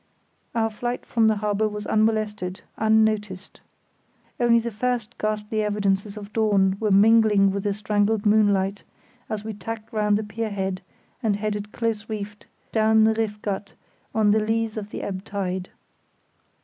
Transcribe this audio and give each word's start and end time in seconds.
Our 0.55 0.71
flight 0.71 1.05
from 1.05 1.27
the 1.27 1.35
harbour 1.35 1.67
was 1.69 1.85
unmolested, 1.85 2.61
unnoticed. 2.75 3.61
Only 4.39 4.57
the 4.57 4.71
first 4.71 5.15
ghastly 5.19 5.61
evidences 5.61 6.17
of 6.17 6.33
dawn 6.33 6.75
were 6.79 6.89
mingling 6.89 7.51
with 7.51 7.65
the 7.65 7.73
strangled 7.75 8.25
moonlight, 8.25 8.81
as 9.29 9.43
we 9.43 9.53
tacked 9.53 9.93
round 9.93 10.17
the 10.17 10.23
pier 10.23 10.49
head 10.49 10.81
and 11.21 11.35
headed 11.35 11.71
close 11.71 12.09
reefed 12.09 12.47
down 12.71 13.03
the 13.03 13.13
Riff 13.13 13.39
Gat 13.43 13.73
on 14.15 14.31
the 14.31 14.39
lees 14.39 14.75
of 14.75 14.89
the 14.89 15.03
ebb 15.03 15.23
tide. 15.23 15.69